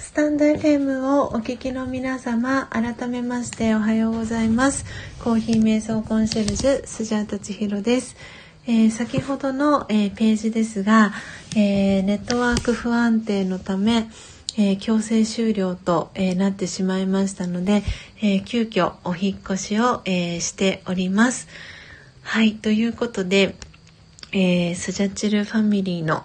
[0.00, 4.84] スタンド FM をお聞きの皆様、改めましておはようございます。
[5.18, 8.14] コーヒー瞑想コンシェルジュ、スジャータチヒロです。
[8.68, 11.12] えー、先ほどの、えー、ページですが、
[11.56, 14.08] えー、ネットワーク不安定のため、
[14.56, 17.82] え強制終了と、えなってしまいましたので、
[18.22, 21.48] え急遽お引越しを、えしております。
[22.22, 23.56] はい、ということで、
[24.32, 26.24] えスジャチルファミリーの、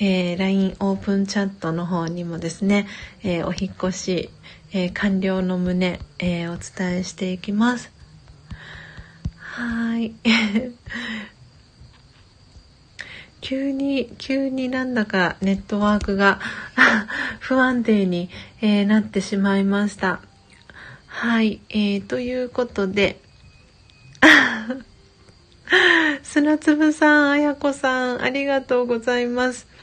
[0.00, 2.88] えー、LINE オープンチャットの方にもですね、
[3.22, 4.30] えー、お引越し、
[4.72, 7.92] えー、完了の旨、えお伝えしていきます。
[9.38, 10.14] はい。
[13.40, 16.40] 急に、急になんだかネットワークが
[17.38, 18.30] 不安定に、
[18.60, 20.20] えなってしまいました。
[21.06, 21.60] はい。
[21.70, 23.20] えー、ということで、
[26.24, 29.73] 砂粒さん、あやこさん、ありがとうございます。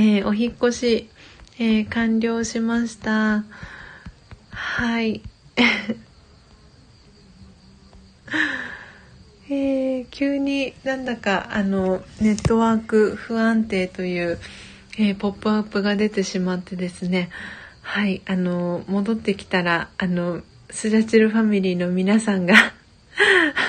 [0.00, 1.10] えー、お引越し、
[1.58, 3.42] えー、完了しました。
[4.52, 5.22] はい。
[9.50, 14.38] えー、急になんだかあのネットワーク不安定という、
[14.98, 17.30] えー、ポップアップが出てしまってですね
[17.82, 22.54] はいあの戻ってきたらあのスジャチルファミリーの皆さんが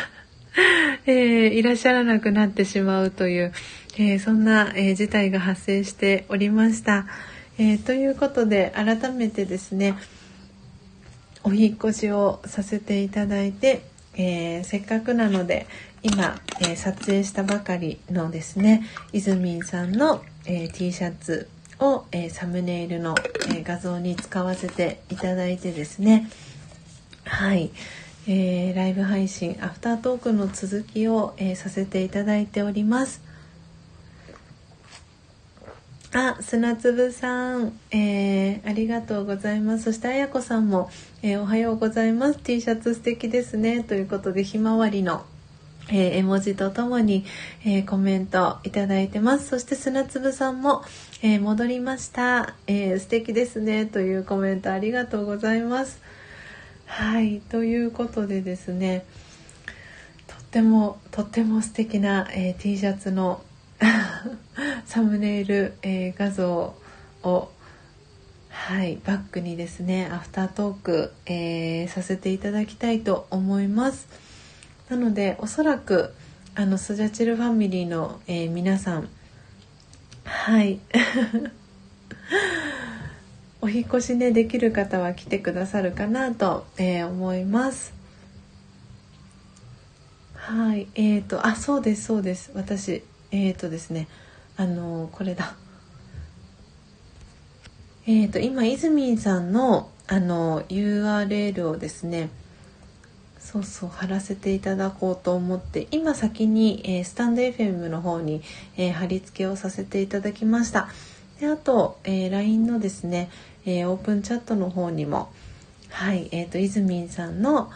[1.07, 3.52] えー、いらっしゃらなくなってしまうという、
[4.02, 7.05] えー、そんな、えー、事態が発生しておりました。
[7.58, 9.95] えということで改めてですね
[11.44, 13.81] お引越しをさせていただいて、
[14.16, 15.67] えせっかくなので
[16.02, 23.16] 今、え撮影したばかりのですねいずみんさんの、え T シャツを、えサムネイルの、
[23.53, 26.30] え画像に使わせていただいてですね
[27.25, 27.72] はい、
[28.25, 33.28] えー、ライブ配信アフタートークの続きを、え、させていただいております
[36.11, 39.83] あ、砂粒さん、えー、ありがとうございます。
[39.85, 40.89] そしてあやこさんも、
[41.21, 42.39] えー、おはようございます。
[42.39, 43.84] T シャツ素敵ですね。
[43.84, 45.23] ということで、ひまわりの、
[45.89, 47.25] えー、絵文字とともに、
[47.66, 49.50] えコメントいただいてます。
[49.50, 50.84] そして砂粒さんも、
[51.22, 53.85] え戻りました、え素敵ですね。
[53.85, 56.01] というコメントありがとうございます。
[56.89, 59.05] はいということでですね
[60.28, 63.41] とってもとっても素敵な、え、T シャツの
[64.89, 66.73] サムネイル、えー、画像
[67.22, 67.50] を
[68.50, 74.07] はいバックにですねアフタートーク、えー、させていただきたいと思います。
[74.89, 76.16] なのでおそらく
[76.55, 79.09] あのスジャチルファミリーの、えー、皆さん
[80.25, 80.79] はい。
[83.61, 87.94] お引越しねできる方は来てくださるかなと、えー、思います。
[90.33, 90.88] はい。
[90.95, 92.49] えーとあそうですそうです。
[92.55, 94.07] 私えーとですね
[94.59, 95.56] あのー、これだ。
[98.06, 102.30] えーと今いずみんさんのあの URL をですね
[103.40, 108.42] そうそう貼らせていただこうと思って今先に、えー、スタンド FM の方に、
[108.75, 110.90] えー、貼り付けをさせていただきました。
[111.40, 113.30] であと、えー、LINE のですね
[113.66, 115.31] えー、オープンチャットの方にも
[115.90, 117.72] はいえーと、いずみんさんの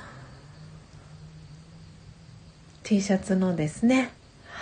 [2.83, 4.11] T シャツのですね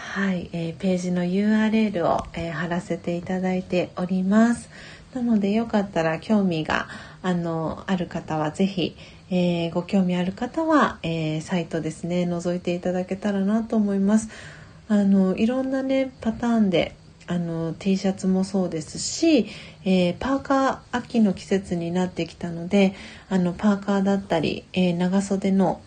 [0.02, 4.70] はい、えー、ページの URL を、えー、貼らせていただいております。
[5.14, 6.90] なのでよかったら興味が
[7.22, 8.98] あのある方は是非、
[9.30, 14.28] えー、ご興味ある方は、えサイトですね覗いていただけたらなと思います。
[14.90, 16.94] あのいろんなねパターンで
[17.28, 19.48] あの T シャツもそうですし、
[19.86, 22.94] えー、パーカー秋の季節になってきたので
[23.30, 25.80] あのパーカーだったり、え、長袖の、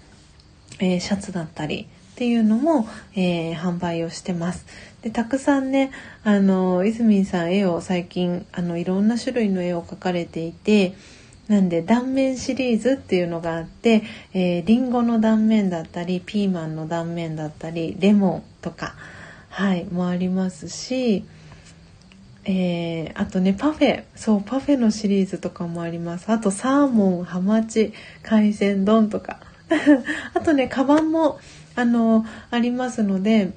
[0.79, 4.67] え、シャツだったりっていうのも、え販売をしてます。
[5.05, 5.91] でたくさんね
[6.23, 10.95] あの泉さん絵を最近あのいろんな種類の絵を描かれていて
[11.47, 18.95] なんで断面シリーズっていうのがあって、えー、リンゴの断面だったりピーマンの断面だったりレモンとか
[19.51, 21.27] はいもありますし
[22.47, 27.93] えー、あとねパフェそうパフェのシリーズとかもありますあとサーモンハマチ
[28.23, 29.41] 海鮮丼とか
[30.35, 31.39] あとねカバンも
[31.77, 33.53] あのありますので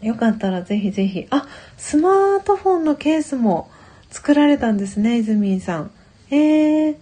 [0.00, 1.26] よかったらぜひぜひ。
[1.30, 1.46] あ
[1.76, 3.70] スマートフォンのケースも
[4.10, 5.90] 作られたんですね泉さん。
[6.30, 6.96] えー、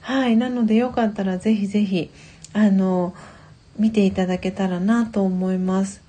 [0.00, 0.36] はい。
[0.36, 2.10] なのでよかったらぜひぜひ
[2.52, 3.14] あの
[3.76, 6.02] 見ていただけたらなと思います。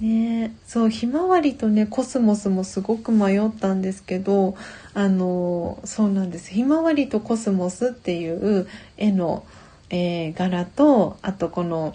[0.00, 4.56] ねそうひまわりとねコスモスもすごく迷ったんですけど
[4.94, 6.50] あのそうなんです。
[6.50, 9.44] ひまわりとコスモスっていう絵の、
[9.92, 11.94] えー、柄とあとこの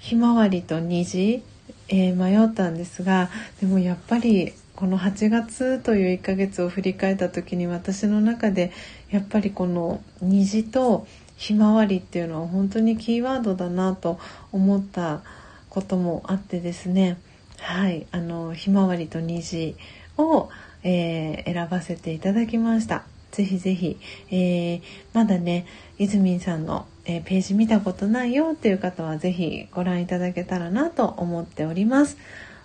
[0.00, 1.44] ひまわりと虹
[1.88, 8.72] えー、迷ったんですがでもやっぱりこの8月という1ヶ月を振り返った時に私の中で
[9.10, 11.06] やっぱりこの虹と
[11.36, 14.18] ひまわりっていうのは本当にキーワードだなと
[14.52, 15.22] 思った
[15.70, 17.18] こともあってですね
[17.58, 19.76] はいあのひまわりと虹
[20.18, 20.50] を、
[20.82, 23.04] えー、選ばせていただきました。
[23.32, 23.98] ぜひぜひ、
[24.30, 24.80] えー、
[25.12, 25.66] まだね、
[25.98, 32.16] いずみんさんの、えー、ページ見たことないよっていう方はぜひご覧いただけたらなと思っております。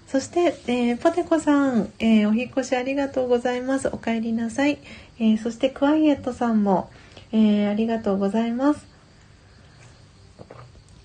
[0.08, 3.90] そして、えー、ポテコさん、えお引越しありがとうございます。
[3.90, 4.80] お帰りなさい。
[5.20, 6.90] えそしてクワイエットさんも、
[7.32, 8.86] えありがとうございます。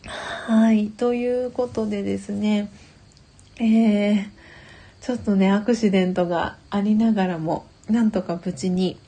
[0.06, 2.68] はい、ということでですね、
[3.60, 4.26] え
[5.00, 8.98] ちょっとね、アクシデントがありながらも、なんとか無事に、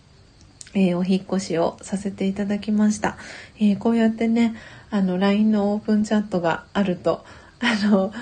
[0.78, 3.16] えー、お引越しをさせていただきました。
[3.58, 4.54] えー、こうやってね、
[4.90, 7.24] あの、LINE のオープンチャットがあると、
[7.60, 8.12] あの、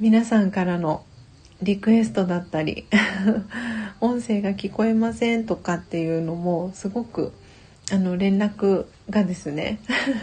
[0.00, 1.04] 皆さんからの
[1.62, 2.86] リクエストだったり
[4.00, 7.32] 音声が聞こえませんとかっていうのもすごく
[7.92, 9.78] あの連絡がですね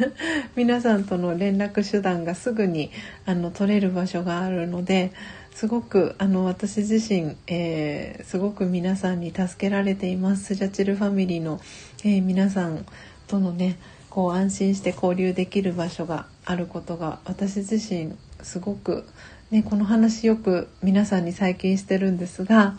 [0.57, 2.91] 皆さんとの連絡手段がすぐに
[3.25, 5.13] あの取れる場所があるので
[5.59, 11.59] すごくあの私自身、えー、すごく皆さんに助けられていますスジャチルファミリーの、
[12.05, 12.85] えー、皆さん
[13.27, 13.77] とのね
[14.09, 19.05] こう安心して交流できる場所があることが私自身すごく、
[19.51, 22.77] ね、この話よく皆さんに最近してるんですが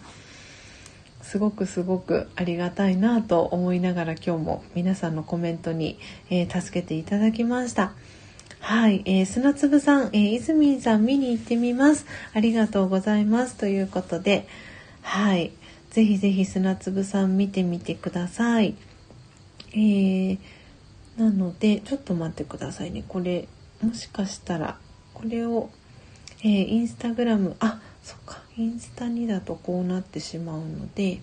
[1.21, 5.99] すごくすごくありがたいなと思いながら今日も皆さんのコメントに、
[6.31, 7.93] えー、助けていただきました。
[8.60, 12.06] はい、えー、砂粒さん、えー、泉さん見に行ってみます。
[12.34, 13.56] ありがとうございます。
[13.56, 14.46] ということで、
[15.02, 15.52] はい、
[15.90, 18.76] ぜひぜひ砂粒さん見てみてください。
[19.72, 20.38] えー、
[21.16, 23.02] なので、ちょっと待ってくださいね。
[23.08, 23.48] これ、
[23.82, 24.78] もしかしたら、
[25.14, 25.70] これを、
[26.42, 31.20] えー、インスタグラム、あ、そっか、インスタにだとこうなってしまうので、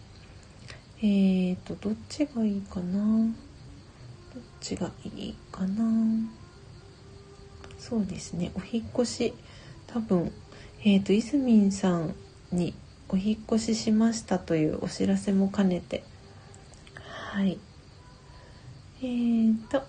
[0.99, 3.27] えーと、どっちがいいかな？
[4.33, 5.85] どっちがいいかな？
[7.87, 8.51] そうですね。
[8.55, 9.33] お引越し。
[9.87, 10.33] 多分
[10.83, 12.13] えっ、ー、といずみんさん
[12.51, 12.73] に
[13.07, 16.03] お引越ししましたというお知らせも兼ねて。
[16.95, 17.57] はい。
[19.01, 19.83] えーと。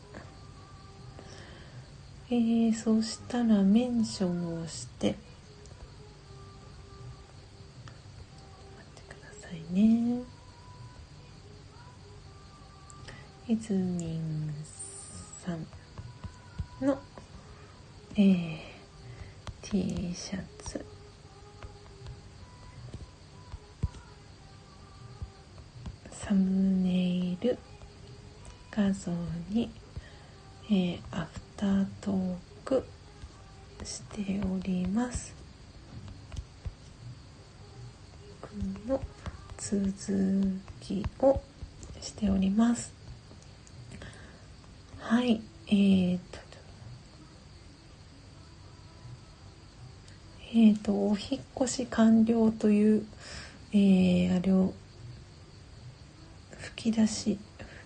[2.30, 5.16] えー、そしたらメンションをして。
[8.76, 10.22] 待ってくださいね。
[13.48, 14.54] いずみん
[15.44, 15.66] さん
[16.86, 17.00] の
[18.20, 18.59] えー、
[19.62, 20.85] T シャツ。
[26.11, 27.56] サムネイル。
[28.73, 29.12] 画像
[29.50, 29.70] に、
[30.65, 32.35] えー、アフタートー
[32.65, 32.85] ク。
[33.85, 35.32] しております。
[38.88, 39.00] の
[39.56, 41.41] 続きを
[42.00, 42.93] しております。
[44.99, 45.41] はい。
[45.69, 46.47] えーと
[50.50, 53.06] えーと、お引越し完了という、
[53.72, 54.72] えー、あれを
[56.56, 57.38] 吹き出し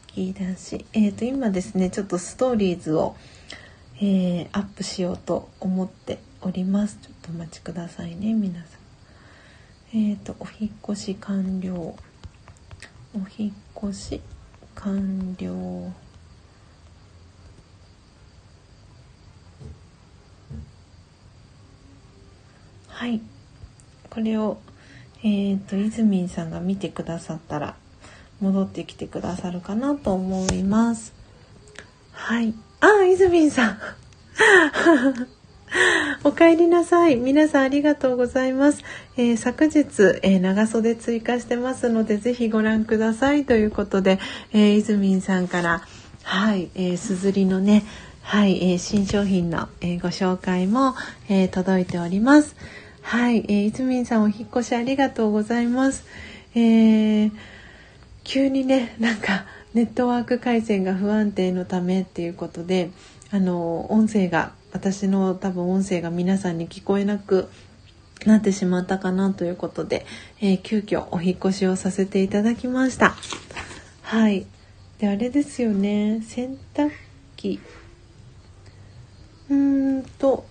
[0.06, 3.16] 吹き出しえーと今ですねちょっとストーリーズを、
[3.96, 6.98] えー、アップしようと思っております。
[7.02, 8.78] ちょっとお待ちくださいね皆さ
[9.94, 9.98] ん。
[9.98, 11.74] えーとお引越し完了。
[11.74, 11.96] お
[13.38, 14.20] 引越し
[14.76, 16.11] 完了。
[23.02, 23.20] はい
[24.10, 24.58] これを
[25.24, 27.74] えっ、ー、といずみんさんが見てくださったら
[28.40, 31.12] 戻ってきてくださるかなと思います
[32.12, 33.78] はいあいずみんさん
[36.22, 37.16] お帰りなさい。
[37.16, 38.84] 皆さんありがとうございます。
[39.16, 39.80] えー、昨日、
[40.22, 43.46] えー、長袖追加してますので、ぜひご覧ください。
[43.46, 44.20] ということで、
[44.52, 45.82] えー、いずみんさんから、
[46.22, 47.84] はい、えー、すずりのね、
[48.22, 50.94] はい、えー、新商品の、えー、ご紹介も、
[51.28, 52.56] えー、届いております。
[53.02, 56.04] はい、えー、いつみんさんお引越しありがとうございます。
[56.54, 57.32] えー、
[58.24, 59.44] 急にね、なんか
[59.74, 62.90] ネットワーク回線が不安定のためっていうことで、
[63.30, 67.48] あの音声が私の多分音声が皆さんに聞こえなく
[68.24, 70.06] なってしまったかなということで、
[70.40, 73.14] えー、急遽お引越しをさせていただきました。
[74.02, 74.46] はい。
[74.98, 76.22] で、あれですよね。
[76.22, 76.92] 洗濯
[77.36, 77.60] 機。
[79.50, 80.46] うーんと、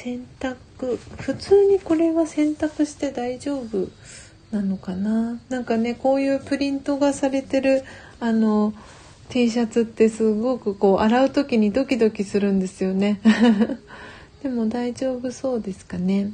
[0.00, 0.56] 洗濯
[1.18, 3.88] 普通にこれは洗濯して大丈夫
[4.52, 5.40] なのかな？
[5.48, 7.82] なんかねこういうプリントがされてる
[8.20, 8.74] あの
[9.28, 13.20] T シャツってすごくこう洗う時にドキドキするんですよね。
[14.44, 16.30] でも大丈夫そうですかね？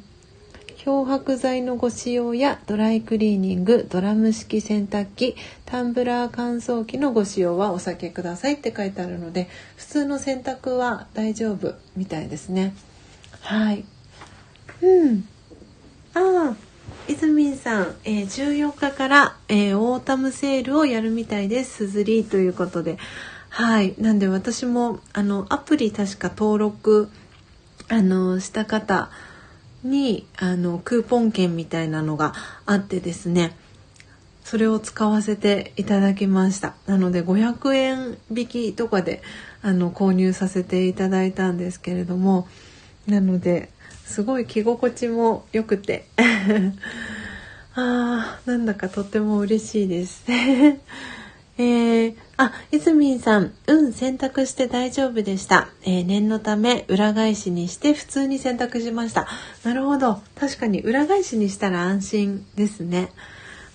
[0.76, 12.75] 漂白剤のご使用やドライクリーニングドラム式洗濯機タンブラー乾燥機のご使用はお避けくださいって書いてあるので普通の洗濯は大丈夫みたいですね。
[13.44, 13.84] はい
[14.82, 15.28] うん
[16.14, 16.56] ああ
[17.06, 21.86] イズミンさん、えー、14日から、えー、オータムセールをやるみたいです。
[21.86, 22.96] SUZURI ということで。
[23.50, 23.94] はい。
[23.98, 27.10] なんで私も、あの、アプリ確か登録、
[27.88, 29.10] あの、した方
[29.82, 32.32] に、あの、クーポン券みたいなのが
[32.64, 33.54] あってですね、
[34.44, 36.74] それを使わせていただきました。
[36.86, 39.22] なので500円引きとかで、
[39.60, 42.48] あの、購入させていただいたんですけれども、
[43.06, 43.70] なので、
[44.04, 46.06] すごい着心地も良くて
[47.75, 50.25] あーなんだかとっても嬉しいです
[51.56, 55.68] えー、あ、いずみんさん、うん、洗濯して大丈夫でした。
[55.84, 59.28] えー、念のため、裏返しにして普通に洗濯しました。
[59.62, 60.20] なるほど。
[60.34, 63.12] 確かに裏返しにしたら安心ですね。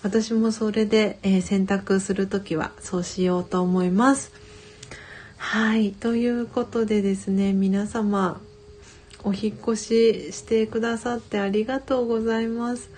[0.02, 4.30] 私もそれで、えー、洗濯するときはそうしようと思います。
[5.38, 5.92] はい。
[5.92, 8.42] ということでですね、皆様、
[9.24, 12.90] お引越ししてくださってありがとうございます。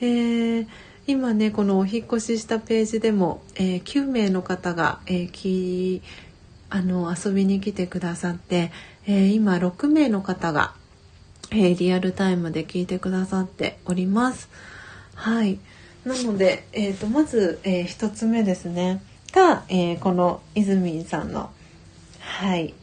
[0.00, 0.66] えー、
[1.06, 6.02] 今ねこのお引越ししたページでも、えー、9名の方が、えー、き
[6.70, 8.70] あの遊びに来てくださって、
[9.06, 10.74] えー、今6名の方が、
[11.50, 14.50] えリアルタイムで聞いてくださっております。
[15.14, 15.58] はい
[16.04, 21.50] なので、えーと、まず、え1つ目ですねが、えこのいずみんさんの
[22.20, 22.74] はい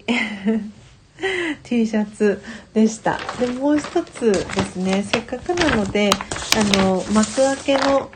[1.64, 2.42] T シャツ
[2.74, 3.20] でした。
[3.40, 5.04] でもう一つですね。
[5.04, 6.12] せっかくなので
[6.58, 8.12] あの幕開けの、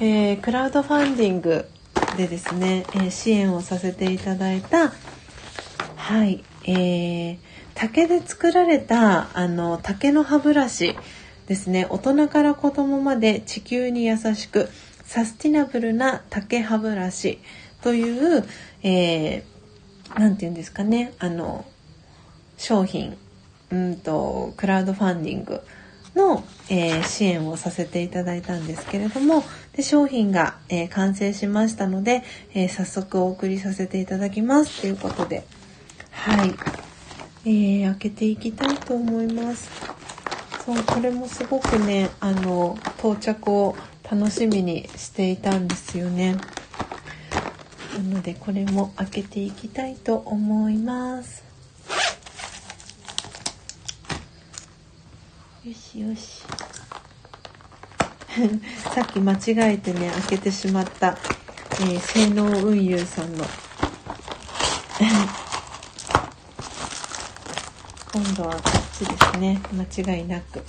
[0.00, 1.66] えー、クラウドファンディング
[2.16, 4.92] でですね、えー、支援をさせていただいた
[5.96, 7.38] はいえー、
[7.74, 10.96] 竹で作られたあの竹の歯ブラシ
[11.46, 11.86] ですね。
[11.88, 14.68] 大人から子供まで地球に優しく
[15.04, 17.38] サスティナブルな竹歯ブラシ
[17.82, 18.44] という、
[18.82, 21.12] えー、て言うんですかね。
[21.18, 21.64] あの
[22.56, 23.16] 商品
[23.70, 25.60] うんとクラウドファンディング
[26.14, 29.42] の、えー、支援をさせていただいたんですけれども
[29.72, 32.22] で商品が、えー、完成しましたので、
[32.54, 34.82] えー、早速お送りさせていただきます。
[34.82, 35.44] ということで。
[36.10, 36.54] はい、
[37.44, 39.68] えー、開けていきたいと思います。
[40.64, 43.76] そうこれもすごくねあの到着を
[44.10, 46.36] 楽しみにしていたんですよね。
[47.94, 51.43] なのでこれも開けていきたいと思います。
[55.64, 56.42] よしよし。
[58.94, 59.38] さっき間違
[59.72, 61.16] えてね開けてしまった、
[61.80, 63.46] えー、性能運輸さんの。
[68.12, 69.58] 今度はこっちですね。
[69.72, 69.84] 間
[70.16, 70.62] 違いなく。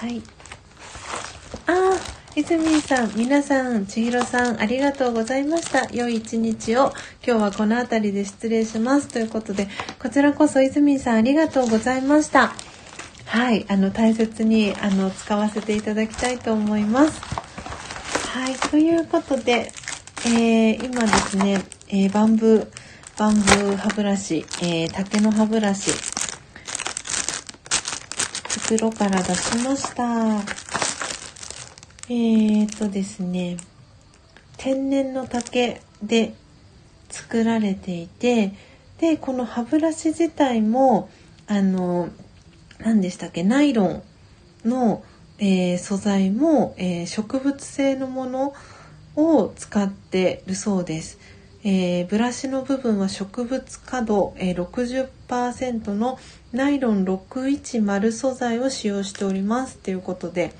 [0.00, 0.39] はい。
[2.36, 5.92] いずみんさん、皆さん、ちひろさん、ありがとうございました。
[5.92, 6.92] 良い一日を、
[7.26, 9.08] 今日はこの辺りで失礼します。
[9.08, 9.66] ということで、
[10.00, 12.52] こちらこそ、いずみんさん、ありがとうございました。
[13.26, 17.20] はい、あの、大切に、あの、使わせていただきたいと思います。
[18.28, 19.72] はい、ということで、
[20.24, 22.66] えー、今ですね、えー、バンブー、
[23.18, 25.90] バンブー歯ブラシ、えー、竹の歯ブラシ、
[28.68, 30.69] 袋から出しました。
[32.10, 33.56] えーとですね
[34.56, 36.34] 天然の竹で
[37.08, 38.52] 作られていて
[38.98, 41.08] でこの歯ブラシ自体も
[41.46, 42.08] あの
[42.80, 44.02] 何でしたっけナイロン
[44.64, 45.04] の、
[45.38, 48.54] えー、素材も、えー、植物性のもの
[49.14, 51.18] を使ってるそうです。
[51.62, 56.18] えー、ブラシの部分は植物角、えー、60%の
[56.52, 60.52] ナイロン610素材を使用しておりますということで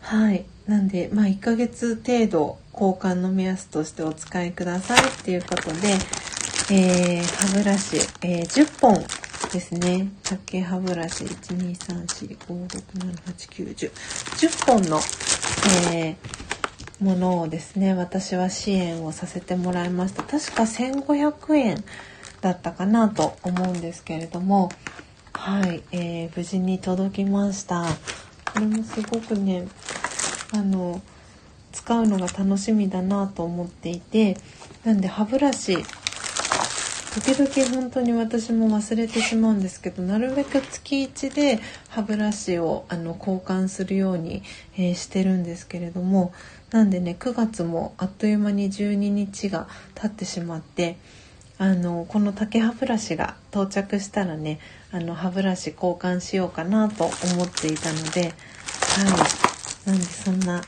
[0.00, 0.44] はい。
[0.66, 5.96] なんでまあ1ヶ月程度交換の目安としてお使いくださいっていうことで、
[6.70, 9.04] えー、歯ブラシ、えー、10本
[9.52, 10.08] ですね。
[10.22, 15.00] 竹歯ブラシ12345678910 10本の、
[15.92, 20.22] えー、ものをですね私は支援をさせてもらいました。
[20.22, 21.84] 確か1500円
[22.40, 24.70] だったかなと思うんですけれども
[25.32, 27.84] はい、えー、無事に届きました。
[28.52, 29.68] これもすごくね
[30.52, 31.00] あの
[31.72, 34.36] 使うのが楽しみだなと思っていて
[34.84, 35.78] なんで歯ブラシ
[37.12, 44.42] 時々本当に私も忘れてしまうんですけどなるべく月1で歯ブラシをあの交換するように、
[44.76, 46.32] えー、してるんですけれども
[46.70, 49.66] なんでね9月もあっという間に12日が
[49.96, 50.98] 経ってしまって
[51.58, 54.60] あのこの竹歯ブラシが到着したらね
[54.92, 57.04] あの歯ブラシ交換しようかなと
[57.34, 58.28] 思っていたのでは
[59.46, 59.49] い。
[59.86, 60.62] なんでそんな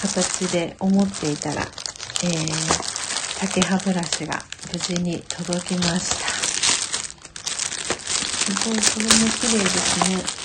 [0.00, 4.40] 形で思っていたら、えー、竹歯ブラシが
[4.72, 6.28] 無事に届きました。
[8.38, 10.38] すごいこれも綺麗ですね。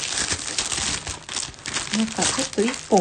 [2.00, 3.00] なんかちょっと1本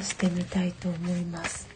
[0.00, 1.68] 出してみたいと思います。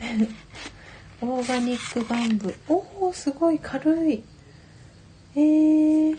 [0.00, 0.47] えー
[1.20, 2.54] オーガニックバンブ。
[2.68, 4.22] おおすごい軽い。
[5.34, 6.18] えー、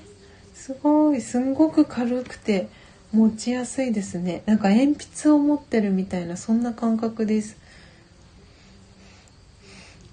[0.54, 2.68] すごいすんごく軽くて
[3.14, 4.44] 持ちやすいですね。
[4.46, 7.58] なんか鉛筆を持ってるみたいなそんな感覚です。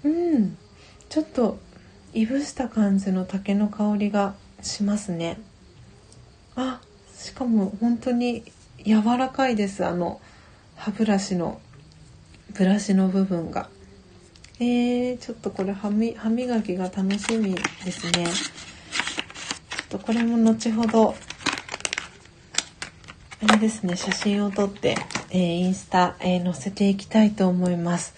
[0.05, 0.57] うん。
[1.09, 1.59] ちょっと
[2.13, 5.37] いぶした感じの竹の香りがしますね。
[6.55, 6.79] あ
[7.13, 8.43] しかも本当に
[8.85, 10.21] 柔らかいですあの
[10.75, 11.59] 歯ブラシの
[12.53, 13.69] ブラシの部分が。
[14.59, 21.13] えー、ちょっとこれ歯磨きが楽しみですねちょっとこれも後ほど
[23.43, 24.95] あれですね写真を撮って、
[25.29, 28.15] えー、インスタ、えー、載せていきたいと思います。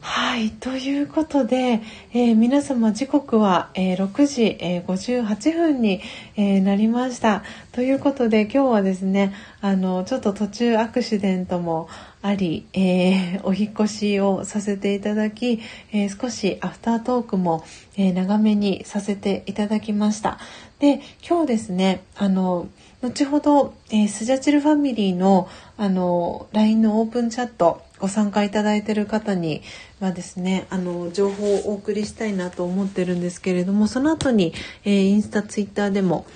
[0.00, 1.82] はいということで、
[2.14, 6.00] えー、皆様時刻は、えー、6時、えー、58分に、
[6.36, 11.88] えなりましたということで今日はですねあのちょっと途中アクシデントも
[12.22, 15.60] あり、え お引越しをさせていただき、
[15.92, 17.64] え少しアフタートークも、
[17.96, 20.38] え長めにさせていただきました。
[20.78, 22.68] で今日ですねあの
[23.02, 29.62] 後ほど、えー、スジャチルファミリーのあの LINE のオープンチャットご参加いただいている方に
[30.00, 34.52] はですねあの情報をお送りしたいなと思ってるんですけれどもその後に、
[34.84, 36.26] えー、インスタツイッターでも、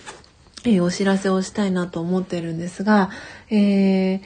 [0.64, 3.10] えー、お知らせをしたいなと思ってるんですが
[3.50, 4.20] えー、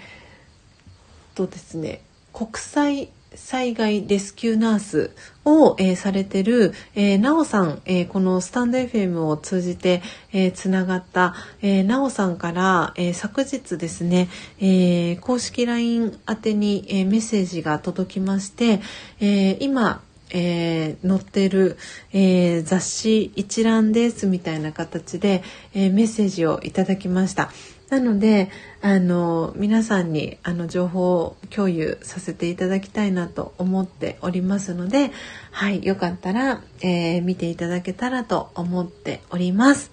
[1.36, 2.00] とですね
[2.32, 5.10] 国際災害レスキューナース
[5.44, 18.80] を、えー、されてる、えー、なおさん、えー、このスタンド FM を通じて、えー、つながった、えー、なおさんから、えー、昨日ですね、えー、公式 LINE 宛てに、えー、メッセージが届きまして、
[19.20, 21.76] えー、今、えー、載ってる、
[22.12, 25.42] えー、雑誌一覧ですみたいな形で、
[25.74, 27.50] えー、メッセージをいただきました。
[27.88, 28.50] なので
[28.82, 35.12] あの皆さんにあの情報を共有させていただきたいなと思っておりますので、
[35.52, 39.92] はい、よかったら、えー、見ていただけたらと思っております。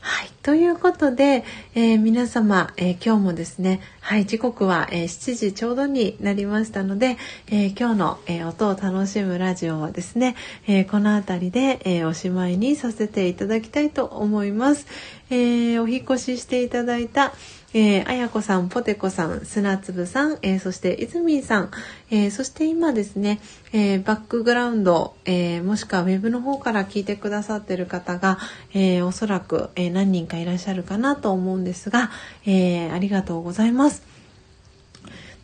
[0.00, 0.30] はい。
[0.42, 1.44] ということで、
[1.76, 10.34] えー、皆様、えー、今日もですね、はい、時刻は、えー、7時ちょうどになりましたので、え今日の、え音を楽しむラジオはですね、
[10.66, 14.88] えこの辺りで、えおしまいにさせていただきたいと思います。
[15.30, 17.32] えお引越ししていただいた、
[17.74, 21.70] えー、あやこさん、ぽてこさん、砂粒さん、えー、そしていずみんさん、
[22.10, 23.40] えー、そして今ですね、
[23.72, 28.38] えバックグラウンド、えもしくはウェブの方から聞いてくださってる方が、
[28.74, 32.10] えおそらく、え何人かいらっしゃるかなと思うんですが、
[32.44, 33.91] えありがとうございます。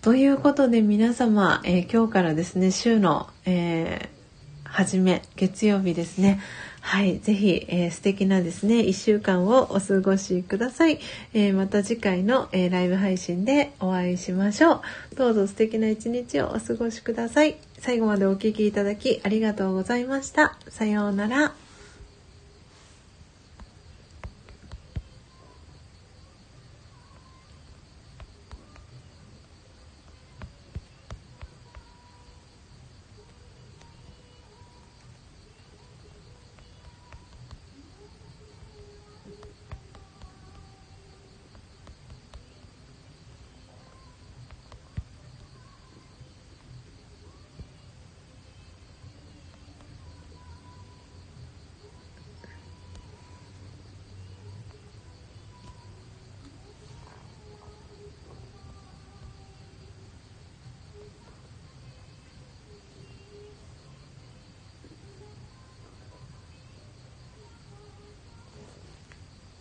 [0.00, 4.08] ということで皆様、え今日からですね、週の、え
[4.62, 6.40] 初め、月曜日ですね、
[6.80, 11.00] はい、ぜひ、えー、素敵なですね、1週間をお過ごしください。
[11.34, 14.80] えー、また次回の、え、ライブ配信でお会いしましょう。
[15.16, 17.56] どうぞ素敵な一日をお過ごしください。
[17.78, 20.56] 最後までお聴きいただきありがとうございました。
[20.68, 21.67] さようなら。